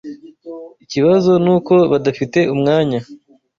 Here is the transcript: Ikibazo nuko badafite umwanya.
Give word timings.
Ikibazo 0.83 1.31
nuko 1.43 1.73
badafite 1.91 2.39
umwanya. 2.53 2.99